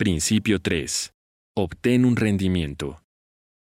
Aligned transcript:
Principio 0.00 0.62
3. 0.62 1.12
Obtén 1.54 2.06
un 2.06 2.16
rendimiento. 2.16 3.02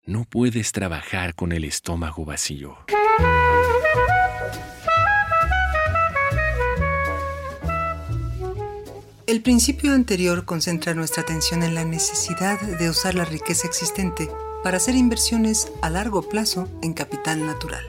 No 0.05 0.27
puedes 0.27 0.71
trabajar 0.71 1.35
con 1.35 1.51
el 1.51 1.65
estómago 1.65 2.27
vacío. 2.27 2.77
El 9.27 9.41
principio 9.41 9.95
anterior 9.95 10.45
concentra 10.45 10.93
nuestra 10.93 11.23
atención 11.23 11.63
en 11.63 11.75
la 11.75 11.87
necesidad 11.87 12.61
de 12.61 12.91
usar 12.91 13.15
la 13.15 13.25
riqueza 13.25 13.66
existente 13.66 14.29
para 14.63 14.77
hacer 14.77 14.95
inversiones 14.95 15.73
a 15.80 15.89
largo 15.89 16.29
plazo 16.29 16.69
en 16.83 16.93
capital 16.93 17.47
natural. 17.47 17.87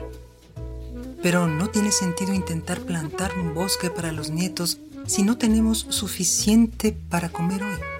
Pero 1.22 1.48
no 1.48 1.68
tiene 1.68 1.92
sentido 1.92 2.32
intentar 2.32 2.80
plantar 2.80 3.36
un 3.36 3.52
bosque 3.52 3.90
para 3.90 4.10
los 4.10 4.30
nietos 4.30 4.80
si 5.04 5.22
no 5.22 5.36
tenemos 5.36 5.80
suficiente 5.90 6.96
para 7.10 7.28
comer 7.28 7.62
hoy 7.62 7.97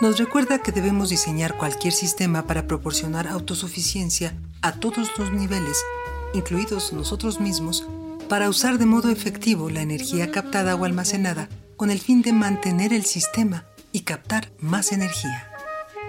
nos 0.00 0.18
recuerda 0.18 0.58
que 0.58 0.72
debemos 0.72 1.08
diseñar 1.08 1.56
cualquier 1.56 1.92
sistema 1.92 2.46
para 2.46 2.66
proporcionar 2.66 3.28
autosuficiencia 3.28 4.34
a 4.60 4.72
todos 4.72 5.10
los 5.18 5.32
niveles, 5.32 5.82
incluidos 6.34 6.92
nosotros 6.92 7.40
mismos, 7.40 7.86
para 8.28 8.48
usar 8.48 8.78
de 8.78 8.86
modo 8.86 9.10
efectivo 9.10 9.70
la 9.70 9.80
energía 9.80 10.30
captada 10.30 10.74
o 10.74 10.84
almacenada 10.84 11.48
con 11.76 11.90
el 11.90 12.00
fin 12.00 12.22
de 12.22 12.32
mantener 12.32 12.92
el 12.92 13.04
sistema 13.04 13.64
y 13.92 14.00
captar 14.00 14.50
más 14.58 14.92
energía. 14.92 15.50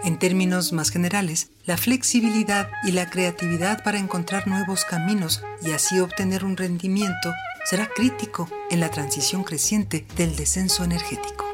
En 0.04 0.20
términos 0.20 0.74
más 0.74 0.90
generales, 0.90 1.50
la 1.66 1.78
flexibilidad 1.78 2.70
y 2.84 2.92
la 2.92 3.10
creatividad 3.10 3.84
para 3.84 4.00
encontrar 4.00 4.48
nuevos 4.48 4.86
caminos 4.86 5.44
y 5.64 5.72
así 5.72 6.00
obtener 6.00 6.46
un 6.46 6.58
rendimiento 6.58 7.34
será 7.66 7.88
crítico 7.88 8.50
en 8.70 8.80
la 8.80 8.90
transición 8.90 9.44
creciente 9.44 10.06
del 10.16 10.36
descenso 10.36 10.84
energético. 10.84 11.46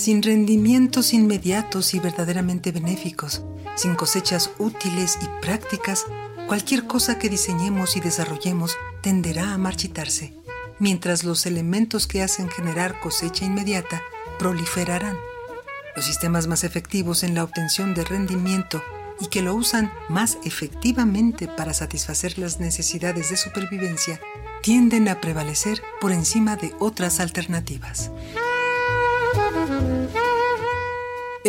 Sin 0.00 0.22
rendimientos 0.22 1.12
inmediatos 1.12 1.92
y 1.92 2.00
verdaderamente 2.00 2.72
benéficos, 2.72 3.42
sin 3.76 3.94
cosechas 3.94 4.50
útiles 4.58 5.18
y 5.20 5.44
prácticas, 5.44 6.06
cualquier 6.48 6.86
cosa 6.86 7.18
que 7.18 7.28
diseñemos 7.28 7.98
y 7.98 8.00
desarrollemos 8.00 8.78
tenderá 9.02 9.52
a 9.52 9.58
marchitarse, 9.58 10.32
mientras 10.78 11.22
los 11.22 11.44
elementos 11.44 12.06
que 12.06 12.22
hacen 12.22 12.48
generar 12.48 12.98
cosecha 13.00 13.44
inmediata 13.44 14.00
proliferarán. 14.38 15.18
Los 15.94 16.06
sistemas 16.06 16.46
más 16.46 16.64
efectivos 16.64 17.22
en 17.22 17.34
la 17.34 17.44
obtención 17.44 17.92
de 17.92 18.04
rendimiento 18.04 18.82
y 19.20 19.26
que 19.26 19.42
lo 19.42 19.54
usan 19.54 19.92
más 20.08 20.38
efectivamente 20.44 21.46
para 21.46 21.74
satisfacer 21.74 22.38
las 22.38 22.58
necesidades 22.58 23.28
de 23.28 23.36
supervivencia 23.36 24.18
tienden 24.62 25.08
a 25.08 25.20
prevalecer 25.20 25.82
por 26.00 26.12
encima 26.12 26.56
de 26.56 26.74
otras 26.78 27.20
alternativas. 27.20 28.10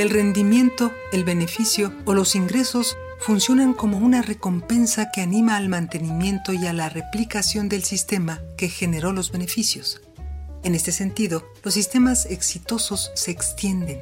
El 0.02 0.10
rendimiento, 0.10 0.92
el 1.12 1.24
beneficio 1.24 1.94
o 2.06 2.16
los 2.16 2.34
ingresos 2.34 2.98
funcionan 3.20 3.76
como 3.76 4.00
una 4.00 4.24
recompensa 4.24 5.12
que 5.12 5.22
anima 5.22 5.58
al 5.58 5.70
mantenimiento 5.70 6.54
y 6.54 6.66
a 6.66 6.74
la 6.74 6.90
replicación 6.90 7.70
del 7.70 7.84
sistema 7.84 8.42
que 8.58 8.68
generó 8.68 9.14
los 9.14 9.32
beneficios. 9.32 10.02
En 10.64 10.74
este 10.74 10.92
sentido, 10.92 11.46
los 11.64 11.76
sistemas 11.76 12.26
exitosos 12.26 13.12
se 13.14 13.30
extienden. 13.30 14.00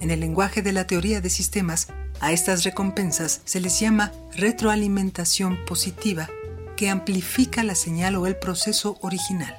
En 0.00 0.10
el 0.10 0.20
lenguaje 0.20 0.62
de 0.62 0.72
la 0.72 0.86
teoría 0.86 1.20
de 1.20 1.28
sistemas, 1.28 1.88
a 2.20 2.32
estas 2.32 2.64
recompensas 2.64 3.42
se 3.44 3.60
les 3.60 3.78
llama 3.78 4.12
retroalimentación 4.34 5.62
positiva, 5.66 6.30
que 6.74 6.88
amplifica 6.88 7.62
la 7.64 7.74
señal 7.74 8.16
o 8.16 8.26
el 8.26 8.38
proceso 8.38 8.96
original. 9.02 9.54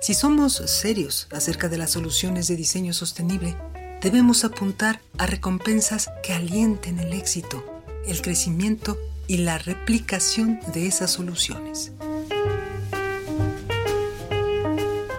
Si 0.00 0.12
somos 0.12 0.54
serios 0.54 1.28
acerca 1.30 1.68
de 1.68 1.78
las 1.78 1.92
soluciones 1.92 2.48
de 2.48 2.56
diseño 2.56 2.92
sostenible, 2.92 3.54
debemos 4.02 4.44
apuntar 4.44 5.00
a 5.18 5.26
recompensas 5.26 6.10
que 6.22 6.32
alienten 6.32 6.98
el 6.98 7.12
éxito, 7.12 7.64
el 8.06 8.20
crecimiento 8.20 8.98
y 9.28 9.38
la 9.38 9.58
replicación 9.58 10.58
de 10.74 10.86
esas 10.86 11.12
soluciones. 11.12 11.92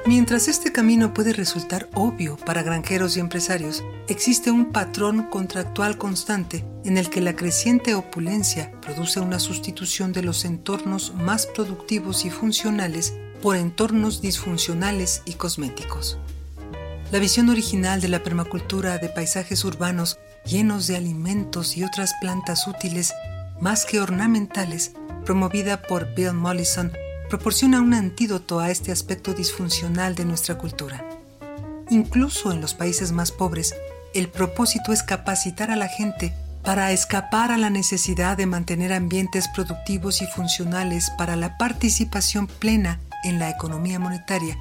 Mientras 0.05 0.49
este 0.49 0.73
camino 0.73 1.13
puede 1.13 1.31
resultar 1.31 1.89
obvio 1.93 2.35
para 2.35 2.61
granjeros 2.61 3.15
y 3.15 3.21
empresarios, 3.21 3.83
existe 4.09 4.51
un 4.51 4.73
patrón 4.73 5.23
contractual 5.29 5.97
constante 5.97 6.65
en 6.83 6.97
el 6.97 7.09
que 7.09 7.21
la 7.21 7.37
creciente 7.37 7.95
opulencia 7.95 8.69
produce 8.81 9.21
una 9.21 9.39
sustitución 9.39 10.11
de 10.11 10.23
los 10.23 10.43
entornos 10.43 11.15
más 11.15 11.47
productivos 11.47 12.25
y 12.25 12.29
funcionales 12.29 13.13
por 13.41 13.55
entornos 13.55 14.21
disfuncionales 14.21 15.21
y 15.25 15.33
cosméticos. 15.33 16.19
La 17.13 17.19
visión 17.19 17.49
original 17.49 18.01
de 18.01 18.07
la 18.07 18.23
permacultura 18.23 18.97
de 18.97 19.07
paisajes 19.07 19.63
urbanos 19.65 20.17
llenos 20.45 20.87
de 20.87 20.97
alimentos 20.97 21.77
y 21.77 21.83
otras 21.83 22.15
plantas 22.19 22.67
útiles 22.67 23.13
más 23.61 23.85
que 23.85 23.99
ornamentales, 23.99 24.93
promovida 25.23 25.83
por 25.83 26.15
Bill 26.15 26.33
Mollison, 26.33 26.91
proporciona 27.29 27.81
un 27.81 27.93
antídoto 27.93 28.59
a 28.59 28.71
este 28.71 28.91
aspecto 28.91 29.35
disfuncional 29.35 30.15
de 30.15 30.25
nuestra 30.25 30.57
cultura. 30.57 31.07
Incluso 31.91 32.51
en 32.51 32.61
los 32.61 32.73
países 32.73 33.11
más 33.11 33.31
pobres, 33.31 33.75
el 34.15 34.27
propósito 34.27 34.91
es 34.91 35.03
capacitar 35.03 35.69
a 35.69 35.75
la 35.75 35.89
gente 35.89 36.33
para 36.63 36.91
escapar 36.93 37.51
a 37.51 37.59
la 37.59 37.69
necesidad 37.69 38.37
de 38.37 38.47
mantener 38.47 38.91
ambientes 38.91 39.47
productivos 39.49 40.23
y 40.23 40.25
funcionales 40.25 41.11
para 41.19 41.35
la 41.35 41.59
participación 41.59 42.47
plena 42.47 42.99
en 43.23 43.37
la 43.37 43.51
economía 43.51 43.99
monetaria, 43.99 44.57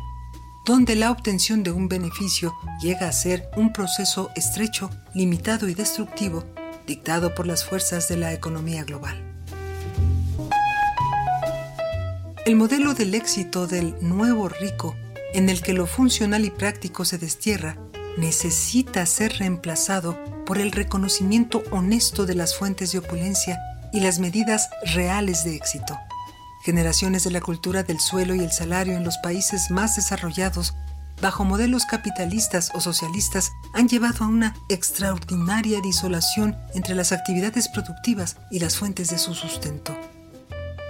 donde 0.64 0.94
la 0.94 1.10
obtención 1.10 1.62
de 1.62 1.72
un 1.72 1.88
beneficio 1.88 2.54
llega 2.80 3.08
a 3.08 3.12
ser 3.12 3.48
un 3.56 3.72
proceso 3.72 4.30
estrecho, 4.36 4.90
limitado 5.12 5.68
y 5.68 5.74
destructivo, 5.74 6.44
dictado 6.86 7.34
por 7.34 7.46
las 7.46 7.64
fuerzas 7.64 8.08
de 8.08 8.16
la 8.16 8.32
economía 8.32 8.84
global. 8.84 9.20
El 12.44 12.56
modelo 12.56 12.94
del 12.94 13.14
éxito 13.14 13.66
del 13.66 13.94
nuevo 14.00 14.48
rico, 14.48 14.96
en 15.32 15.48
el 15.48 15.62
que 15.62 15.72
lo 15.72 15.86
funcional 15.86 16.44
y 16.44 16.50
práctico 16.50 17.04
se 17.04 17.18
destierra, 17.18 17.76
necesita 18.16 19.06
ser 19.06 19.38
reemplazado 19.38 20.18
por 20.44 20.58
el 20.58 20.72
reconocimiento 20.72 21.62
honesto 21.70 22.26
de 22.26 22.34
las 22.34 22.56
fuentes 22.56 22.92
de 22.92 22.98
opulencia 22.98 23.58
y 23.92 24.00
las 24.00 24.18
medidas 24.18 24.68
reales 24.94 25.44
de 25.44 25.54
éxito. 25.54 25.98
Generaciones 26.62 27.24
de 27.24 27.32
la 27.32 27.40
cultura 27.40 27.82
del 27.82 27.98
suelo 27.98 28.36
y 28.36 28.40
el 28.40 28.52
salario 28.52 28.96
en 28.96 29.02
los 29.02 29.18
países 29.18 29.72
más 29.72 29.96
desarrollados, 29.96 30.74
bajo 31.20 31.44
modelos 31.44 31.86
capitalistas 31.86 32.70
o 32.72 32.80
socialistas, 32.80 33.50
han 33.74 33.88
llevado 33.88 34.24
a 34.24 34.28
una 34.28 34.54
extraordinaria 34.68 35.80
disolación 35.80 36.56
entre 36.74 36.94
las 36.94 37.10
actividades 37.10 37.68
productivas 37.68 38.36
y 38.50 38.60
las 38.60 38.76
fuentes 38.76 39.10
de 39.10 39.18
su 39.18 39.34
sustento. 39.34 39.96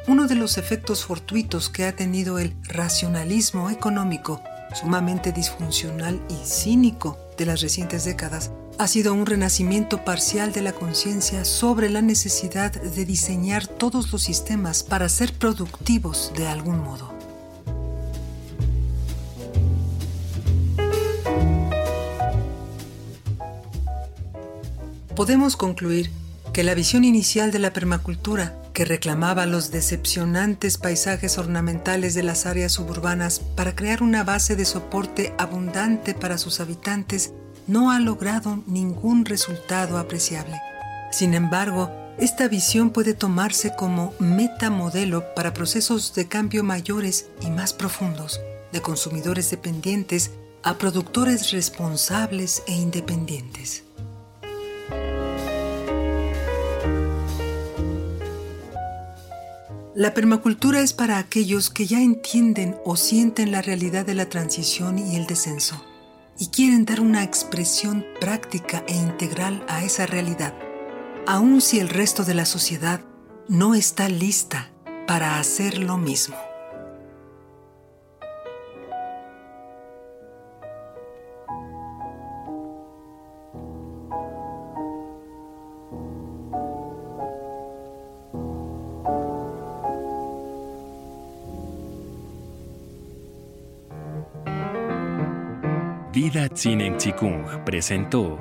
Uno 0.08 0.26
de 0.26 0.34
los 0.34 0.58
efectos 0.58 1.06
fortuitos 1.06 1.70
que 1.70 1.86
ha 1.86 1.96
tenido 1.96 2.38
el 2.38 2.54
racionalismo 2.64 3.70
económico, 3.70 4.42
sumamente 4.74 5.32
disfuncional 5.32 6.20
y 6.28 6.46
cínico 6.46 7.18
de 7.38 7.46
las 7.46 7.62
recientes 7.62 8.04
décadas, 8.04 8.50
ha 8.78 8.86
sido 8.86 9.14
un 9.14 9.26
renacimiento 9.26 10.04
parcial 10.04 10.52
de 10.52 10.62
la 10.62 10.72
conciencia 10.72 11.44
sobre 11.44 11.90
la 11.90 12.02
necesidad 12.02 12.72
de 12.72 13.04
diseñar 13.04 13.66
todos 13.66 14.12
los 14.12 14.22
sistemas 14.22 14.82
para 14.82 15.08
ser 15.08 15.32
productivos 15.34 16.32
de 16.36 16.46
algún 16.48 16.78
modo. 16.82 17.12
Podemos 25.14 25.56
concluir 25.56 26.10
que 26.52 26.64
la 26.64 26.74
visión 26.74 27.04
inicial 27.04 27.50
de 27.50 27.58
la 27.58 27.72
permacultura, 27.72 28.54
que 28.72 28.84
reclamaba 28.84 29.46
los 29.46 29.70
decepcionantes 29.70 30.78
paisajes 30.78 31.38
ornamentales 31.38 32.14
de 32.14 32.22
las 32.22 32.46
áreas 32.46 32.72
suburbanas 32.72 33.40
para 33.40 33.74
crear 33.74 34.02
una 34.02 34.24
base 34.24 34.56
de 34.56 34.64
soporte 34.64 35.34
abundante 35.38 36.14
para 36.14 36.38
sus 36.38 36.60
habitantes, 36.60 37.32
no 37.66 37.90
ha 37.90 38.00
logrado 38.00 38.62
ningún 38.66 39.24
resultado 39.24 39.98
apreciable. 39.98 40.60
Sin 41.10 41.34
embargo, 41.34 41.90
esta 42.18 42.48
visión 42.48 42.90
puede 42.90 43.14
tomarse 43.14 43.74
como 43.74 44.14
metamodelo 44.18 45.34
para 45.34 45.54
procesos 45.54 46.14
de 46.14 46.28
cambio 46.28 46.62
mayores 46.62 47.26
y 47.40 47.50
más 47.50 47.72
profundos, 47.72 48.40
de 48.72 48.80
consumidores 48.80 49.50
dependientes 49.50 50.32
a 50.62 50.78
productores 50.78 51.50
responsables 51.50 52.62
e 52.66 52.72
independientes. 52.74 53.84
La 59.94 60.14
permacultura 60.14 60.80
es 60.80 60.94
para 60.94 61.18
aquellos 61.18 61.68
que 61.68 61.86
ya 61.86 62.00
entienden 62.00 62.76
o 62.84 62.96
sienten 62.96 63.52
la 63.52 63.60
realidad 63.60 64.06
de 64.06 64.14
la 64.14 64.28
transición 64.28 64.98
y 64.98 65.16
el 65.16 65.26
descenso 65.26 65.82
y 66.38 66.48
quieren 66.48 66.84
dar 66.84 67.00
una 67.00 67.22
expresión 67.22 68.04
práctica 68.20 68.84
e 68.86 68.94
integral 68.94 69.64
a 69.68 69.84
esa 69.84 70.06
realidad, 70.06 70.54
aun 71.26 71.60
si 71.60 71.78
el 71.78 71.88
resto 71.88 72.24
de 72.24 72.34
la 72.34 72.44
sociedad 72.44 73.00
no 73.48 73.74
está 73.74 74.08
lista 74.08 74.70
para 75.06 75.38
hacer 75.38 75.78
lo 75.78 75.98
mismo. 75.98 76.36
Vida 96.24 96.48
Tsinen 96.48 96.98
Chikung 96.98 97.64
presentó 97.64 98.38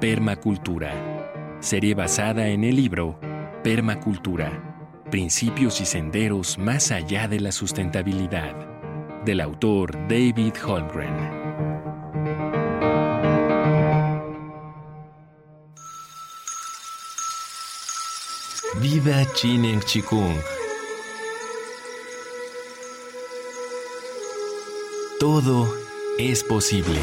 Permacultura, 0.00 1.58
serie 1.60 1.94
basada 1.94 2.48
en 2.48 2.64
el 2.64 2.76
libro 2.76 3.20
Permacultura, 3.62 5.04
principios 5.10 5.82
y 5.82 5.84
senderos 5.84 6.56
más 6.56 6.90
allá 6.92 7.28
de 7.28 7.40
la 7.40 7.52
sustentabilidad, 7.52 8.54
del 9.26 9.42
autor 9.42 9.92
David 10.08 10.54
Holmgren. 10.66 11.14
Vida 18.80 19.26
Chinen 19.34 19.80
Chikung 19.80 20.36
Todo 25.26 25.68
es 26.18 26.44
posible. 26.44 27.00